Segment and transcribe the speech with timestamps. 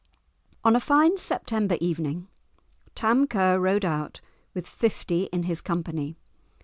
[0.63, 2.27] On a fine September evening
[2.95, 4.19] Tam Ker rode out,
[4.55, 6.17] with fifty in his company.